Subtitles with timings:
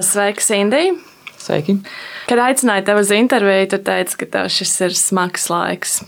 [0.00, 0.94] Sveiki, Sindija!
[1.36, 1.74] Sveiki!
[2.28, 5.98] Kad aicināju tevi uz interviju, tu teici, ka tev šis ir smags laiks.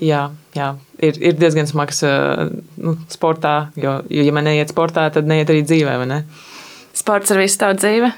[0.00, 0.70] Jā, jā.
[0.96, 2.48] Ir, ir diezgan smags uh,
[2.80, 5.98] nu, sportā, jo, jo, ja man neiet sportā, tad neiet arī dzīvē.
[6.08, 6.22] Ne?
[6.96, 8.08] Sports ir visu tavu dzīvi?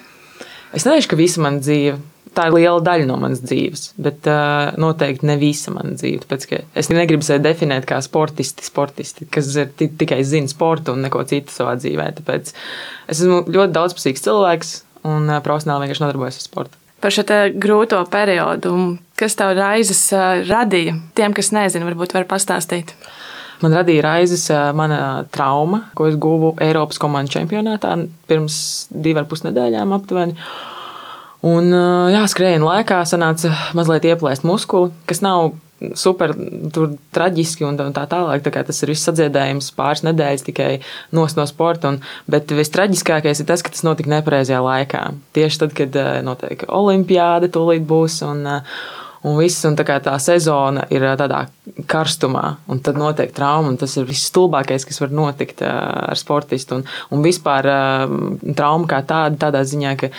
[0.75, 1.99] Es nedomāju, ka visa mana dzīve.
[2.35, 6.22] Tā ir liela daļa no manas dzīves, bet uh, noteikti ne visa mana dzīve.
[6.22, 6.49] Tāpēc,
[6.79, 11.54] es negribu sevi definēt kā sportisti, sportisti kas ir tikai zina sportu un neko citu
[11.54, 12.08] savā dzīvē.
[12.19, 14.74] Tāpēc es esmu ļoti daudzpusīgs cilvēks
[15.09, 16.80] un uh, profesionāli vienkārši nodarbojos ar sportu.
[17.05, 17.25] Par šo
[17.61, 18.73] grūto periodu,
[19.21, 20.97] kas tev raizes uh, radīja?
[21.17, 22.95] Tiem, kas nezina, varbūt var pastāstīt.
[23.62, 27.95] Man radīja raizes mana trauma, ko es guvu Eiropas komandu čempionātā
[28.29, 28.57] pirms
[28.91, 30.35] divām ar pus nedēļām aptuveni.
[31.47, 31.71] Un,
[32.11, 35.53] jā, skrējienu laikā sanāca mazliet ieplēst muskuli, kas nav
[35.98, 36.34] super
[37.15, 38.45] traģiski un tā tālāk.
[38.45, 40.73] Tā tas ir viss sadziedējums pāris nedēļas tikai
[41.16, 41.95] no sporta.
[41.95, 45.06] Un, bet vistraģiskākais ir tas, ka tas notika nepareizajā laikā.
[45.37, 48.23] Tieši tad, kad notiek olimpiāda, tūlīt būs.
[48.28, 48.47] Un,
[49.25, 51.47] Un viss, un tā, tā sezona ir tādā
[51.89, 53.70] karstumā, un tad notiek trauma.
[53.81, 56.77] Tas ir viss stulbākais, kas var notikt ar sportistu.
[56.77, 57.70] Un, un vispār
[58.53, 60.11] trauma kā tāda, tādā ziņā, ka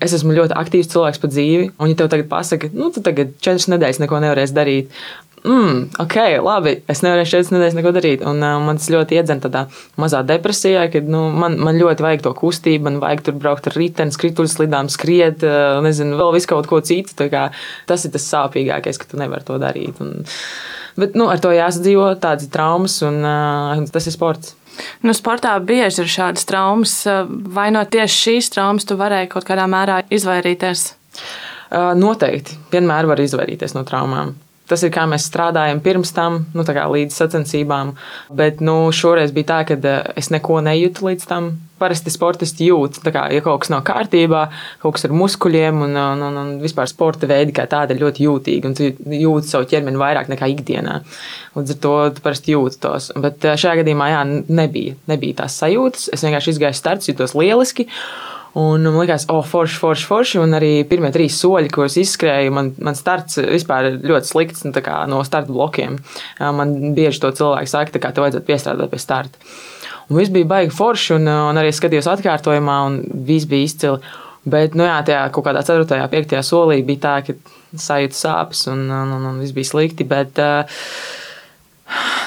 [0.00, 3.34] Es esmu ļoti aktīvs cilvēks pa dzīvi, un, ja tev tagad pasaka, nu, tu tagad
[3.44, 4.94] četras nedēļas neko nevarēsi darīt,
[5.44, 8.24] mm, ok, labi, es nevarēšu četras nedēļas neko darīt.
[8.24, 9.66] Un uh, man tas ļoti iedzen tādā
[10.00, 13.76] mazā depresijā, kad nu, man, man ļoti vajag to kustību, man vajag tur braukt ar
[13.78, 17.28] riteni, skrituļslidām, skriet, uh, nezinu, vēl visu kaut ko citu.
[17.28, 20.00] Tas ir tas sāpīgākais, ka tu nevari to darīt.
[20.04, 20.24] Un,
[21.00, 24.56] bet nu, ar to jāsadzīvo, tādas traumas, un uh, tas ir sports.
[25.04, 26.94] Nu, sportā bieži ir šādas traumas.
[27.28, 30.86] Vai no tieši šīs traumas tu varēji kaut kādā mērā izvairīties?
[31.98, 32.58] Noteikti.
[32.72, 34.34] Vienmēr var izvairīties no traumām.
[34.64, 37.92] Tas ir kā mēs strādājam pirms tam, nu, līdz sacensībām.
[38.32, 41.50] Bet nu, šoreiz bija tā, ka eh, es neko nejūtu līdz tam.
[41.74, 44.44] Parasti sportisti jūt, kā, ja kaut kas nav kārtībā,
[44.80, 48.24] kaut kas ar muskuļiem un, un, un, un vispār sporta veidi kā tāda ir ļoti
[48.24, 48.70] jūtīga.
[48.70, 51.00] Un tu jūti savu ķermeni vairāk nekā ikdienā.
[51.58, 53.10] Līdz ar to parasti jūti tos.
[53.20, 56.08] Bet eh, šajā gadījumā jā, nebija, nebija tās sajūtas.
[56.14, 57.90] Es vienkārši izgāju starts, jutos lieliski.
[58.54, 60.38] Un man liekas, oh, forši, forši, forši.
[60.44, 64.66] Un arī pirmie trīs soļi, ko es izskrēju, man, man starts vispār ir ļoti slikts
[64.68, 64.74] nu,
[65.10, 65.98] no starta blokiem.
[66.38, 69.42] Man bieži to cilvēku saka, ka tev vajadzētu piestrādāt pie starta.
[70.06, 74.14] Un viss bija baigi forši, un, un arī skatījos atkārtojumā, un viss bija izcili.
[74.44, 75.98] Bet, nu jā, tajā kaut kādā 4.
[76.04, 76.38] un 5.
[76.44, 77.34] solī bija tā, ka
[77.80, 80.06] sajūta sāpes, un, un, un, un viss bija slikti.
[80.06, 80.84] Bet, uh,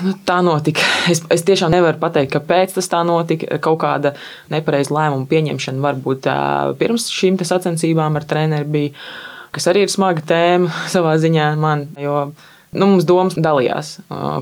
[0.06, 0.84] Nu, tā notika.
[1.12, 3.58] Es, es tiešām nevaru pateikt, kāpēc tas tā notika.
[3.64, 4.14] Kaut kāda
[4.54, 6.28] nepareiza lēmuma pieņemšana varbūt
[6.80, 9.08] pirms šīm sacensībām ar treneru bija,
[9.56, 11.90] kas arī ir smaga tēma savā ziņā man.
[12.02, 12.30] Jo,
[12.78, 13.94] Nu, mums domas dalījās,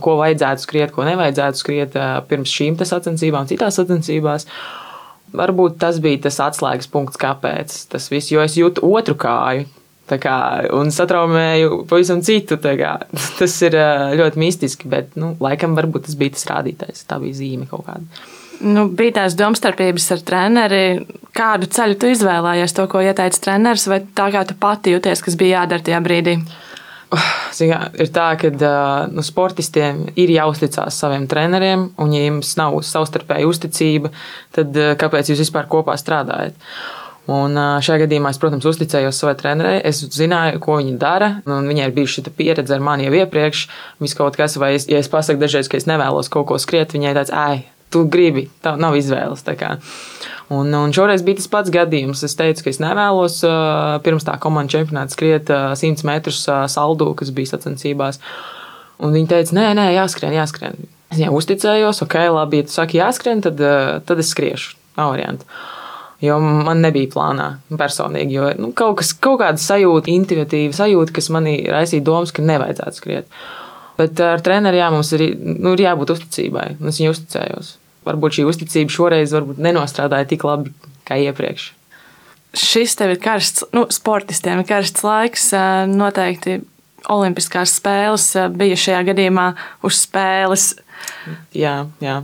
[0.02, 1.94] ko vajadzētu skriet, ko nevajadzētu skriet
[2.26, 4.48] pirms šīm sacensībām, citās sacensībās.
[5.38, 9.70] Varbūt tas bija tas atslēgas punkts, kāpēc tas viss, jo es jūtu otru kāju
[10.06, 10.38] Kā,
[10.78, 12.60] un satraumēju pavisam citu.
[13.40, 13.78] Tas ir
[14.20, 17.08] ļoti mistiski, bet nu, laikam varbūt tas bija tas rādītājs.
[17.10, 18.26] Tā bija zīme kaut kāda.
[18.64, 20.84] Nu, bija tās domstarpības ar treneri.
[21.36, 25.36] Kādu ceļu tu izvēlējies, to, ko ieteica treneris, vai tā kā tu pati jūties, kas
[25.40, 26.38] bija jādara tajā brīdī?
[27.56, 27.72] Zin,
[28.02, 28.52] ir tā, ka
[29.12, 34.12] nu, sportistiem ir jāuzticas saviem treneriem, un, ja jums nav savstarpēja uzticība,
[34.56, 36.58] tad kāpēc jūs vispār kopā strādājat?
[37.32, 39.80] Un šajā gadījumā es, protams, uzticējos savai trenerei.
[39.90, 41.30] Es zināju, ko viņa dara.
[41.46, 43.64] Viņai ir bijusi šī pieredze ar mani jau iepriekš.
[44.04, 46.94] Viss kaut kas, vai es, ja es pasaku dažreiz, ka es nevēlos kaut ko skriet,
[46.94, 47.64] viņai tāds, ej,
[47.94, 49.42] tu gribi, tā nav izvēles.
[50.54, 52.22] Un, un šoreiz bija tas pats gadījums.
[52.28, 53.40] Es teicu, ka es nevēlos
[54.06, 58.22] pirms tā komandas čempionāta skriet 100 metrus saldu, kas bija sacensībās.
[59.02, 60.78] Un viņa teica, nē, nē, jāskrien, jāskrien.
[61.10, 63.60] Es viņai uzticējos, ok, labi, ja tu saki jāskrien, tad,
[64.06, 64.78] tad es skriešu.
[65.00, 65.50] Nav variantu.
[66.26, 67.48] Jo man nebija plānā
[67.78, 68.38] personīgi.
[68.38, 73.02] Jo, nu, kaut, kas, kaut kāda sajūta, intuitīva sajūta, kas manī raisīja domas, ka nevajadzētu
[73.02, 73.40] skriet.
[74.00, 76.68] Bet ar treneriem mums ir, nu, ir jābūt uzticībai.
[76.84, 77.72] Es viņai uzticējos.
[78.06, 80.74] Varbūt šī uzticība šoreiz nenostrādāja tik labi
[81.08, 81.72] kā iepriekš.
[82.56, 85.50] Šis tev ir karsts, nu, sportistiem ir karsts laiks.
[85.92, 86.62] Noteikti
[87.12, 89.50] Olimpiskās spēles bija šajā gadījumā
[89.86, 90.72] uz spēles.
[91.56, 92.22] Jā, jā.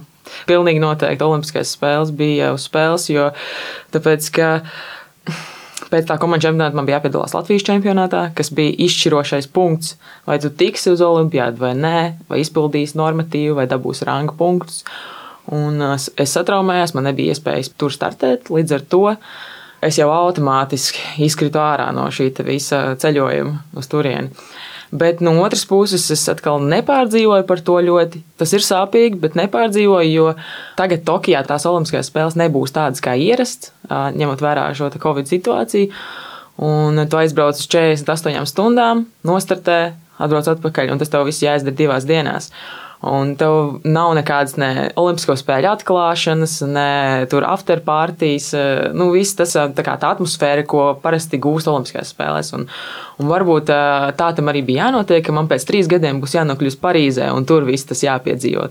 [0.49, 3.29] Pilnīgi noteikti Olimpiskās spēles bija uz spēles, jo
[3.93, 4.51] tāpēc, ka
[5.91, 9.95] pēc tā komandas čempionāta man bija jāpiedalās Latvijas čempionātā, kas bija izšķirošais punkts,
[10.27, 11.97] vai tu tiksi uz olimpiādu vai nē,
[12.31, 14.85] vai izpildīsi normatīvu, vai dabūsi ranga punktus.
[15.51, 19.05] Un uh, es satraumējos, man nebija iespējas tur startēt, līdz ar to
[19.81, 24.29] es jau automātiski izkritu ārā no šī visa ceļojuma uz turieni.
[24.91, 28.19] Bet no otras puses, es atkal nepārdzīvoju par to ļoti.
[28.39, 30.33] Tas ir sāpīgi, bet nepārdzīvoju, jo
[30.79, 35.95] tagad Tokijā tās Olimpiskās spēles nebūs tādas kā ierasts, ņemot vērā šo Covid situāciju.
[36.67, 39.79] Un tu aizbrauc uz 48 stundām, nostartē,
[40.21, 42.51] atbrauc atpakaļ, un tas tev viss jāizdara divās dienās.
[43.01, 48.51] Un tev nav nekādas ne olimpisko spēļu atklāšanas, ne tur afterpartijas.
[48.53, 52.51] Eh, nu, viss tas eh, tā, kā, tā atmosfēra, ko parasti gūst Olimpiskajās spēlēs.
[52.53, 52.67] Un,
[53.17, 56.81] un varbūt eh, tā tam arī bija jānotiek, ka man pēc trīs gadiem būs jānokļūst
[56.83, 58.67] Parīzē, un tur viss tas jāpiedzīvo.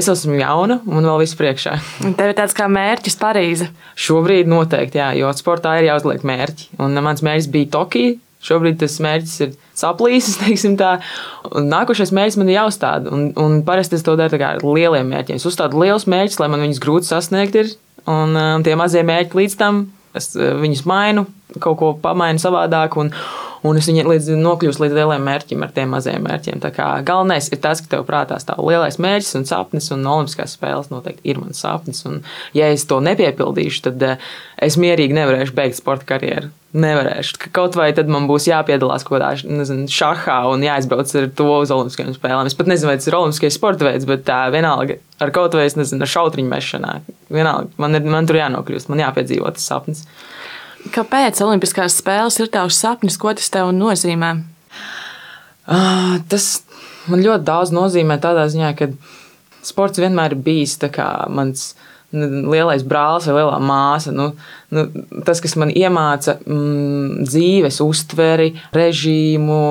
[0.00, 1.76] Es esmu jauna un vēl viss priekšā.
[2.16, 3.68] Tev ir tāds kā mērķis Parīze?
[4.00, 6.72] Šobrīd noteikti, jā, jo sportā ir jāuzliek mērķi.
[6.80, 8.16] Un mans mērķis bija Tokija.
[8.42, 9.52] Šobrīd tas mērķis ir
[9.82, 10.96] saplīsis, teiksim tā.
[11.52, 13.12] Un nākošais mērķis man ir jāuzstāda.
[13.14, 15.40] Un, un parasti es to daru ar lieliem mērķiem.
[15.40, 17.58] Es uzstādu lielus mērķus, lai man viņus grūti sasniegt.
[17.58, 17.74] Ir,
[18.06, 19.86] un, un tie mazie mērķi līdz tam
[20.18, 21.24] es viņus mainu,
[21.60, 22.98] kaut ko pamainu savādāk.
[23.00, 23.12] Un,
[23.68, 26.62] un es viņu līdz, nokļūstu līdz lieliem mērķiem ar tiem maziem mērķiem.
[27.08, 31.32] Galvenais ir tas, ka tev prātā stāv lielais mērķis un sapnis, un Olimpiskās spēles noteikti
[31.32, 32.02] ir mans sapnis.
[32.08, 32.22] Un,
[32.56, 34.08] ja es to nepiepildīšu, tad
[34.62, 37.50] es mierīgi nevarēšu beigt sporta karjeru nevarēšu.
[37.52, 41.72] Kaut vai tad man būs jāpiedalās kaut kādā nezinu, šahā un jāizbrauc ar to uz
[41.74, 42.48] Olimpiskajām spēlēm.
[42.48, 45.66] Es pat nezinu, vai tas ir Olimpiskais sporta veids, bet tā vienalga ar kaut vai,
[45.68, 46.94] es nezinu, ar šautriņu mešanā.
[47.32, 50.06] Vienalga, man, ir, man tur jānokļūst, man jāpiedzīvo tas sapnis.
[50.90, 53.18] Kāpēc Olimpiskās spēles ir tavs sapnis?
[53.20, 54.32] Ko tas tev nozīmē?
[55.62, 56.64] Uh, tas
[57.06, 58.90] man ļoti daudz nozīmē tādā ziņā, ka
[59.62, 60.74] sports vienmēr ir bijis
[61.30, 61.72] mans
[62.12, 64.12] lielais brālis vai lielā māsa.
[64.12, 64.32] Nu,
[64.74, 64.84] nu,
[65.24, 69.62] tas, kas man iemāca mm, dzīves uztveri, režīmu,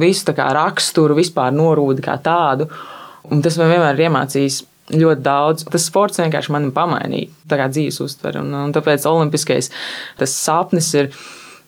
[0.00, 2.68] visu raksturu, vispār norūdi kā tādu.
[3.30, 4.62] Un tas man vienmēr ir iemācījis
[4.94, 5.66] ļoti daudz.
[5.70, 8.42] Tas sports vienkārši man pamainīja dzīves uztveri.
[8.44, 9.70] Un, un tāpēc olimpiskais
[10.30, 11.12] sapnis ir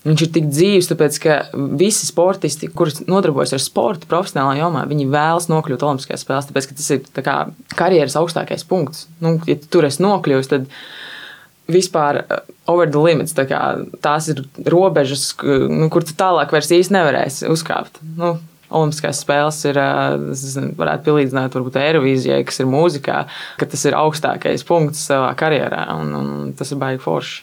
[0.02, 1.34] Viņš ir tik dzīves, tāpēc ka
[1.78, 6.78] visi sportisti, kurus nodarbojas ar sportu profesionālā jomā, viņi vēlas nokļūt Olimpiskajās spēlēs, tāpēc ka
[6.80, 7.36] tas ir kā,
[7.78, 9.06] karjeras augstākais punkts.
[9.22, 13.36] Nu, ja tur es nokļūstu, tad vispār uh, over the limits.
[13.38, 13.60] Tā kā,
[14.02, 15.28] tās ir robežas,
[15.70, 18.02] nu, kur tu tālāk vairs īsti nevarēsi uzkāpt.
[18.18, 18.34] Nu,
[18.72, 19.78] Olimpiskās spēles ir,
[20.32, 23.22] es varētu pielīdzināt, varbūt Eirovīzijai, kas ir mūzikā,
[23.60, 27.42] ka tas ir augstākais punkts savā karjerā, un, un tas ir baigi forši.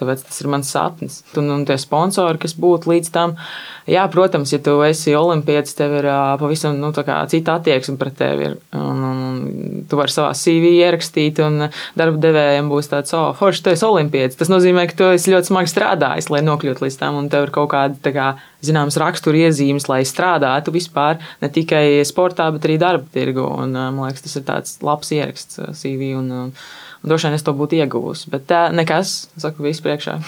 [0.00, 1.20] Tāpēc tas ir mans sapnis.
[1.38, 3.34] Un, un tie sponsori, kas būtu līdz tam,
[3.90, 6.08] jā, protams, ja tu esi olimpietis, tev ir
[6.40, 8.48] pavisam nu, cita attieksme pret tevi.
[8.48, 9.36] Ir, un, un,
[9.88, 11.68] tu vari savā CV ierakstīt, un
[11.98, 14.40] darba devējiem būs tāds, oh, forši, tu esi olimpietis.
[14.40, 17.54] Tas nozīmē, ka tu esi ļoti smagi strādājis, lai nokļūtu līdz tam, un tev ir
[17.54, 18.32] kaut kāda kā,
[18.64, 23.44] zināmas rakstura iezīmes, lai strādātu vispār ne tikai sportā, bet arī darba tirgu.
[23.44, 26.14] Un, man liekas, tas ir tāds labs ieraksts CV.
[26.18, 26.56] Un, un,
[27.02, 30.20] Droši vien es to būtu ieguvusi, bet tā nekas, saku, viss priekšā.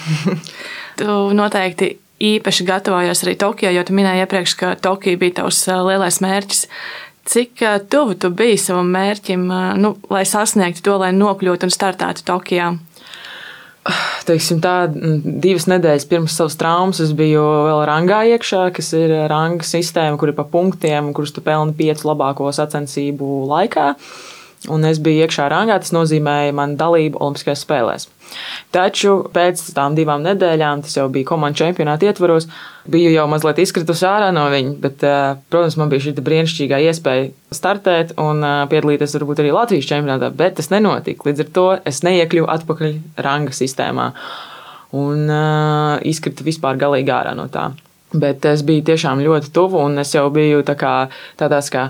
[0.99, 6.19] tu noteikti īpaši gatavojies arī Tokijā, jo tu minēji iepriekš, ka Tokija bija tavs lielais
[6.23, 6.65] mērķis.
[7.25, 9.47] Cik tuvu tu biji savam mērķim,
[9.81, 12.75] nu, lai sasniegtu to, lai nokļūtu un startētu Tokijā?
[14.25, 19.65] Teiksim, tā, divas nedēļas pirms savas traumas es biju vēl rangā iekšā, kas ir ranga
[19.65, 23.91] sistēma, kur ir pa punktiem, kurus tu pelni piecu labāko sacensību laikā.
[23.93, 24.34] Uh,
[24.71, 28.07] un es biju iekšā rangā, tas nozīmēja manu dalību Olimpiskajās spēlēs.
[28.73, 32.47] Taču pēc tam divām nedēļām, tas jau bija komandas čempionāta ietvaros,
[32.89, 34.73] biju jau mazliet izkritusi ārā no viņa.
[34.81, 39.91] Bet, eh, protams, man bija šī brīnišķīgā iespēja startēt un eh, piedalīties varbūt arī Latvijas
[39.91, 41.29] čempionātā, bet tas nenotika.
[41.29, 44.11] Līdz ar to es neiekļuvu atpakaļ ranga sistēmā
[44.95, 47.69] un uh, izkrita vispār galīgi ārā no tā.
[48.15, 50.93] Bet es biju tiešām ļoti tuvu, un es jau biju tā kā,
[51.39, 51.89] tādās kā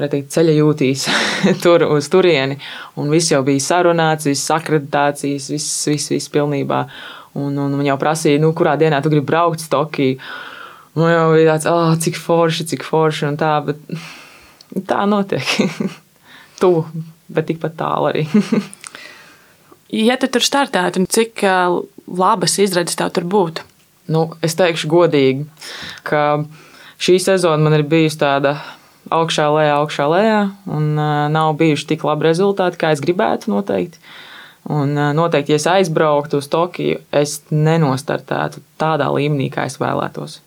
[0.00, 1.06] teikt, ceļa jūtīs
[1.64, 2.56] tur uz turieni.
[3.00, 6.86] Un viss jau bija sarunāts, visas akreditācijas, viss, viss, viss pilnībā.
[7.36, 10.18] Un, un man jau prasīja, nu, kurā dienā tu gribi braukt uz Tokiju.
[10.96, 13.80] Man jau bija tāds, oh, cik forši, cik forši un tā, bet
[14.90, 15.56] tā notiek.
[16.60, 16.84] Tuvu,
[17.32, 18.26] bet tikpat tālu arī.
[19.92, 21.44] ja tu tur startētu, cik
[22.06, 23.64] labas izredzes tev tur būtu?
[24.12, 25.46] Nu, es teikšu godīgi,
[26.06, 26.42] ka
[27.02, 28.56] šī sezona man ir bijusi tāda
[29.18, 30.42] augšā, lejā, augšā, lejā.
[30.70, 34.00] Un uh, nav bijuši tik labi rezultāti, kā es gribētu noteikti.
[34.72, 40.40] Un uh, noteikti, ja es aizbrauktu uz Tokiju, es nenostartētu tādā līmenī, kā es vēlētos.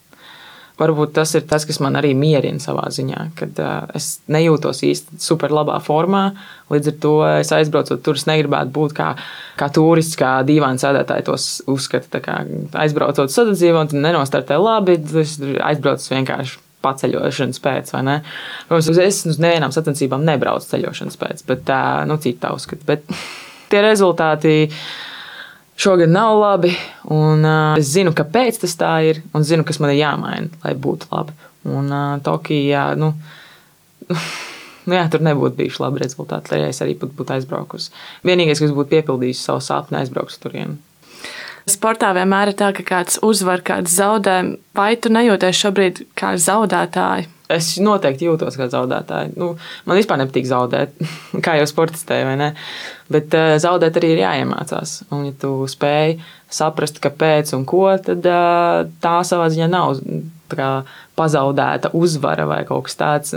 [0.75, 5.22] Varbūt tas ir tas, kas man arī mierina savā ziņā, kad uh, es nejūtos īsti
[5.24, 6.25] super labā formā.
[6.74, 9.13] Līdz ar to es aizbraucu tur, es negribētu būt kā,
[9.60, 12.19] kā turists, kā dīvains sēdētāji tos uzskata.
[12.84, 18.20] Aizbraucot sadzīvot, nenostartē labi, es aizbraucu vienkārši paceļošanas pēc, vai ne?
[18.70, 22.86] Protams, es uz nevienām sacensībām nebraucu ceļošanas pēc, bet tā, nu, cita uzskata.
[22.88, 23.10] Bet
[23.72, 24.56] tie rezultāti
[25.82, 26.72] šogad nav labi,
[27.12, 30.75] un uh, es zinu, kāpēc tas tā ir, un zinu, kas man ir jāmaina, lai
[30.80, 31.36] būtu labi.
[31.65, 33.12] Un uh, Tokijā, nu,
[34.88, 37.92] nu jā, tur nebūtu bijuši labi rezultāti, lai es arī būtu aizbraukusi.
[38.27, 40.77] Vienīgais, kas būtu piepildījis savu sapni, aizbraukt turieni.
[41.65, 44.36] Sportā vienmēr ir tā, ka kāds uzvar, kāds zaudē.
[44.77, 47.31] Vai tu nejūties šobrīd kā zaudētāji?
[47.55, 49.34] Es noteikti jūtos kā zaudētāji.
[49.38, 49.51] Nu,
[49.86, 50.93] man vispār nepatīk zaudēt,
[51.45, 52.51] kā jau sportistē, vai ne?
[53.12, 55.00] Bet uh, zaudēt arī ir jāiemācās.
[55.10, 56.19] Un, ja tu spēj
[56.53, 59.98] saprast, kāpēc un ko, tad uh, tā savā ziņā nav
[60.53, 60.69] kā,
[61.17, 63.34] pazaudēta uzvara vai kaut kas tāds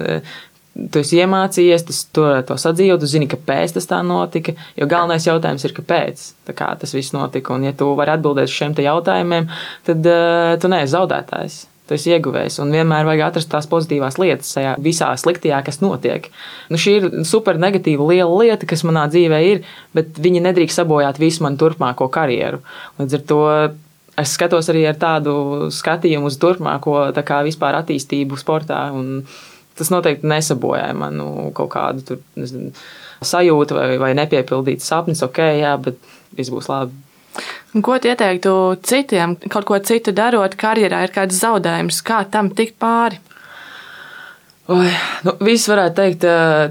[0.92, 4.54] tu esi iemācījies, tas, to, to sadzīvot, tu zini, kāpēc tas tā notika.
[4.78, 7.56] Jo galvenais jautājums ir, kāpēc kā tas viss notika.
[7.56, 9.49] Un, ja tu vari atbildēt uz šiem jautājumiem,
[9.88, 11.58] tad uh, tu neesi zaudētājs.
[11.88, 16.28] Tu esi ieguvējis un vienmēr vajag atrast tās pozitīvās lietas tajā visā sliktajā, kas notiek.
[16.68, 19.62] Nu, šī ir super negatīva liela lieta, kas manā dzīvē ir,
[19.97, 22.61] bet viņi nedrīkst sabojāt visu manu turpmāko karjeru.
[23.00, 23.40] Līdz ar to
[24.20, 25.32] es skatos arī ar tādu
[25.73, 27.40] skatījumu uz turpmāko kā,
[27.80, 28.82] attīstību sportā.
[28.92, 29.23] Un,
[29.78, 32.73] tas noteikti nesabojāja manu kaut kādu tur, nezinu,
[33.25, 35.23] sajūtu vai, vai nepiepildītu sapnis.
[35.26, 36.00] Ok, jā, bet
[36.37, 36.97] viss būs labi.
[37.85, 42.78] Ko tu ieteiktu citiem, kaut ko citu darot, karjerā ir kāds zaudējums, kā tam tikt
[42.80, 43.20] pāri?
[44.68, 44.88] Oi,
[45.25, 46.25] nu, viss varētu teikt,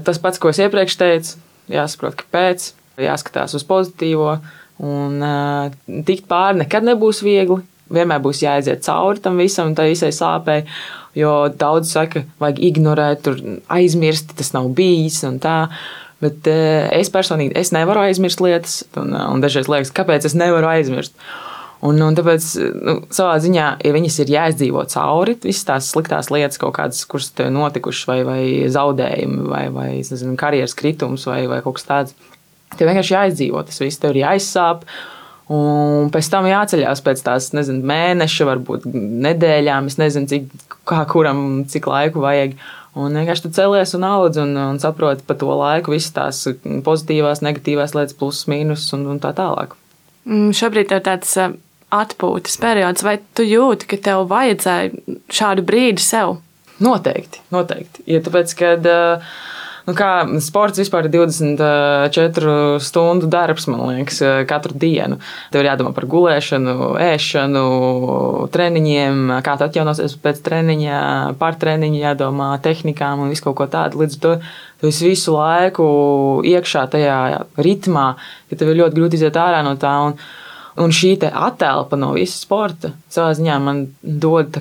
[0.06, 1.38] tas pats, ko es iepriekš teicu.
[1.72, 2.70] Jāsaprot, kāpēc,
[3.02, 4.36] jāskatās uz pozitīvo.
[4.78, 5.72] Un uh,
[6.06, 7.58] tikt pāri nekad nebūs viegli.
[7.94, 10.64] Vienmēr būs jāiziet cauri tam visam, tā visai sāpei.
[11.16, 13.40] Jo daudz saka, vajag ignorēt, tur
[13.74, 15.58] aizmirst, tas nav bijis un tā.
[16.22, 21.14] Bet es personīgi es nevaru aizmirst lietas, un, un dažreiz liekas, kāpēc es nevaru aizmirst.
[21.86, 26.58] Un, un tāpēc, nu, savā ziņā, ja viņas ir jāizdzīvo cauri, visas tās sliktās lietas,
[26.58, 28.40] kādas, kuras tev notikušas, vai, vai
[28.74, 32.16] zaudējumi, vai, vai nezinu, karjeras kritums, vai, vai kaut kas tāds,
[32.74, 34.82] tev vienkārši jāizdzīvo tas viss, tev ir jāizsāp.
[35.48, 38.84] Un pēc tam jāceļās pēc tās nezinu, mēneša, varbūt
[39.24, 39.88] nedēļām.
[39.88, 42.58] Es nezinu, cik, kā kuram cik laiku vajag.
[42.98, 46.42] Un vienkārši tu celies un audz un, un saproti pa to laiku visas tās
[46.84, 49.76] pozitīvās, negatīvās lietas, plusus, mīnus un, un tā tālāk.
[50.28, 51.36] Mm, šobrīd ir tāds
[51.94, 56.36] atpūtas periods, vai tu jūti, ka tev vajadzēja šādu brīdi sev?
[56.84, 58.04] Noteikti, noteikti.
[58.10, 59.30] Ja tāpēc, kad uh,
[59.88, 64.18] Nu, kā sports vispār ir 24 stundu darbs, man liekas,
[64.50, 65.16] katru dienu.
[65.48, 67.62] Tev ir jādomā par gulēšanu, ēšanu,
[68.52, 70.98] treniņiem, kā tu atjaunosies pēc treniņa,
[71.40, 74.02] par treniņu, jādomā tehnikām un visu kaut ko tādu.
[74.02, 74.34] Līdz ar to
[74.82, 75.86] tu esi visu laiku
[76.44, 77.16] iekšā tajā
[77.56, 78.10] ritmā,
[78.50, 79.94] ka tev ir ļoti grūti iziet ārā no tā.
[80.10, 80.20] Un,
[80.78, 84.60] Un šī attēlpa no visa sporta savā ziņā man dod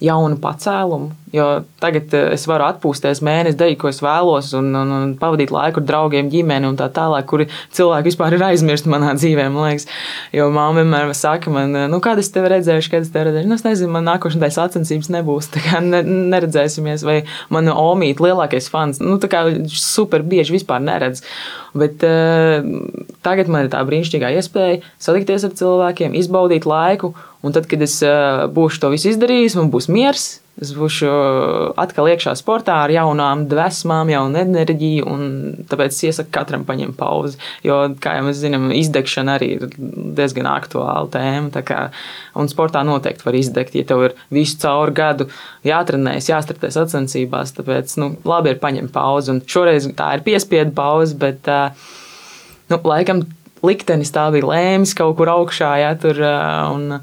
[0.00, 1.10] jaunu pacēlumu.
[1.32, 1.46] Jo
[1.82, 5.82] tagad eh, es varu atpūsties mēnesi, darīt, ko es vēlos, un, un, un pavadīt laiku
[5.82, 9.48] ar draugiem, ģimeni un tā tālāk, kuri cilvēki vispār ir aizmirsti manā dzīvē.
[10.32, 13.50] Jo māte vienmēr saka, man, nu, kāda es tevi redzēšu, kad es tevi redzēšu.
[13.50, 15.52] Nu, es nezinu, man nākošais nedēļas sacensības nebūs.
[15.88, 16.00] Ne,
[16.32, 17.20] neredzēsimies, vai
[17.54, 21.22] mana omīte, lielākais fans, nu, tā kā super bieži vispār neredz.
[21.78, 22.64] Bet uh,
[23.24, 27.12] tagad man ir tā brīnišķīgā iespēja satikties ar cilvēkiem, izbaudīt laiku,
[27.44, 30.28] un tad, kad es uh, būšu to visu izdarījis, man būs miers
[30.58, 31.08] Es būšu
[31.78, 35.28] atkal iekšā sportā ar jaunām dvēsmām, jaunu enerģiju, un
[35.70, 37.38] tāpēc es iesaku katram paņemt pauzi.
[37.62, 39.68] Jo, kā jau mēs zinām, izdegšana arī ir
[40.18, 41.62] diezgan aktuāla tēma.
[41.68, 41.78] Kā,
[42.38, 45.28] un sportā noteikti var izdegt, ja tev ir visu cauri gadu
[45.68, 47.54] jātrenējas, jāstartē sacensībās.
[47.54, 49.36] Tāpēc nu, labi ir paņemt pauzi.
[49.36, 53.28] Un šoreiz tā ir piespiedu pauze, bet nu, laikam
[53.62, 55.72] liktenis tā bija lēmis kaut kur augšā.
[55.84, 56.18] Ja, tur,
[56.74, 56.98] un,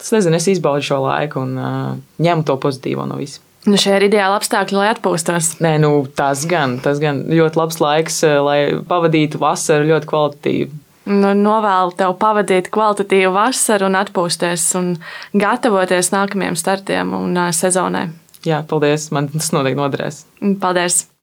[0.00, 3.42] tas nezinu, es izbaudu šo laiku un uh, ņemu to pozitīvo no visa.
[3.68, 5.58] Nu, šie ir ideāli apstākļi, lai atpūstos.
[5.60, 10.80] Nē, nu, tas gan, tas gan ļoti labs laiks, lai pavadītu vasaru ļoti kvalitatīvi.
[11.10, 14.90] Nu, novēlu tev pavadīt kvalitatīvu vasaru un atpūsties un
[15.36, 18.08] gatavoties nākamajiem startiem un uh, sezonai.
[18.48, 19.10] Jā, paldies.
[19.12, 20.24] Man tas noteikti noderēs.
[20.62, 21.09] Paldies!